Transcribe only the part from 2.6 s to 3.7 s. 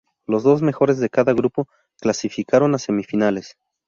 a semifinales.